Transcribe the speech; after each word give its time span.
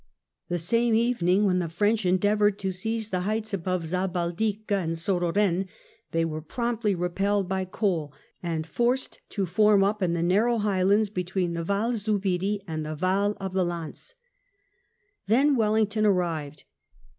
The 0.49 0.57
same 0.57 0.95
evening, 0.95 1.45
when 1.45 1.59
the 1.59 1.69
French 1.69 2.07
endeavoured 2.07 2.57
to 2.57 2.71
seize 2.71 3.09
the 3.09 3.19
heights 3.19 3.53
above 3.53 3.83
Zabaldica 3.83 4.71
and 4.71 4.97
Sauroren, 4.97 5.67
they 6.09 6.25
were 6.25 6.41
promptly 6.41 6.95
repelled 6.95 7.47
by 7.47 7.65
Cole, 7.65 8.11
and 8.41 8.65
forced 8.65 9.19
to 9.29 9.45
form 9.45 9.83
up 9.83 10.01
in 10.01 10.13
the 10.15 10.23
narrow 10.23 10.57
highlands 10.57 11.09
between 11.11 11.53
the 11.53 11.63
Val 11.63 11.93
Zubiri 11.93 12.61
and 12.67 12.83
the 12.83 12.95
valley 12.95 13.35
of 13.39 13.53
Lanz. 13.53 14.15
Then 15.27 15.55
Wellington 15.55 16.07
arrived. 16.07 16.63